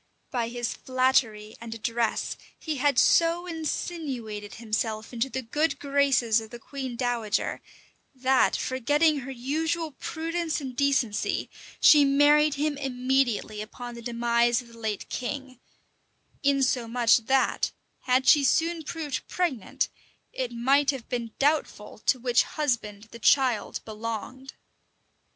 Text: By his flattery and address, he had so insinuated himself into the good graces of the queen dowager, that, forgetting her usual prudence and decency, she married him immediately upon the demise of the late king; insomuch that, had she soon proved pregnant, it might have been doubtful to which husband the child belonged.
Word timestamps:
By 0.31 0.47
his 0.47 0.73
flattery 0.73 1.55
and 1.61 1.75
address, 1.75 2.35
he 2.57 2.77
had 2.77 2.97
so 2.97 3.45
insinuated 3.45 4.55
himself 4.55 5.13
into 5.13 5.29
the 5.29 5.43
good 5.43 5.77
graces 5.77 6.41
of 6.41 6.49
the 6.49 6.57
queen 6.57 6.95
dowager, 6.95 7.61
that, 8.15 8.55
forgetting 8.55 9.19
her 9.19 9.29
usual 9.29 9.91
prudence 9.91 10.59
and 10.59 10.75
decency, 10.75 11.51
she 11.79 12.03
married 12.03 12.55
him 12.55 12.79
immediately 12.79 13.61
upon 13.61 13.93
the 13.93 14.01
demise 14.01 14.59
of 14.59 14.69
the 14.69 14.79
late 14.79 15.07
king; 15.07 15.59
insomuch 16.41 17.17
that, 17.27 17.69
had 18.05 18.27
she 18.27 18.43
soon 18.43 18.81
proved 18.81 19.27
pregnant, 19.27 19.87
it 20.33 20.51
might 20.51 20.89
have 20.89 21.07
been 21.09 21.31
doubtful 21.37 21.99
to 22.07 22.17
which 22.17 22.41
husband 22.41 23.03
the 23.11 23.19
child 23.19 23.81
belonged. 23.85 24.53